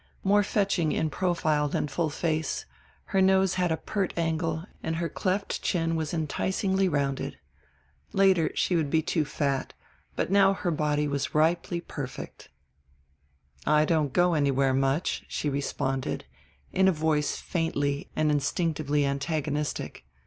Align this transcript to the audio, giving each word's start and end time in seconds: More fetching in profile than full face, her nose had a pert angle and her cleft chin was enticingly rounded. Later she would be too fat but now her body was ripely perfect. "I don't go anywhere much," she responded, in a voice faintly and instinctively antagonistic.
More 0.23 0.41
fetching 0.41 0.91
in 0.91 1.11
profile 1.11 1.67
than 1.69 1.87
full 1.87 2.09
face, 2.09 2.65
her 3.13 3.21
nose 3.21 3.53
had 3.53 3.71
a 3.71 3.77
pert 3.77 4.15
angle 4.17 4.65
and 4.81 4.95
her 4.95 5.07
cleft 5.07 5.61
chin 5.61 5.95
was 5.95 6.11
enticingly 6.11 6.89
rounded. 6.89 7.37
Later 8.11 8.49
she 8.55 8.75
would 8.75 8.89
be 8.89 9.03
too 9.03 9.23
fat 9.25 9.75
but 10.15 10.31
now 10.31 10.53
her 10.53 10.71
body 10.71 11.07
was 11.07 11.35
ripely 11.35 11.81
perfect. 11.81 12.49
"I 13.67 13.85
don't 13.85 14.11
go 14.11 14.33
anywhere 14.33 14.73
much," 14.73 15.23
she 15.27 15.51
responded, 15.51 16.25
in 16.73 16.87
a 16.87 16.91
voice 16.91 17.37
faintly 17.37 18.09
and 18.15 18.31
instinctively 18.31 19.05
antagonistic. 19.05 20.03